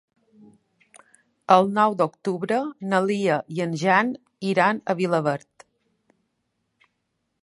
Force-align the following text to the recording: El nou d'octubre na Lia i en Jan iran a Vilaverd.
El 1.55 1.67
nou 1.75 1.97
d'octubre 1.99 2.57
na 2.93 3.01
Lia 3.09 3.37
i 3.57 3.61
en 3.67 3.75
Jan 3.83 4.09
iran 4.53 4.79
a 4.81 4.97
Vilaverd. 5.03 5.67